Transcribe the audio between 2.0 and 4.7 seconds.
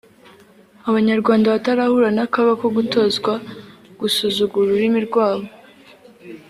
n’akaga ko gutozwa gusuzugura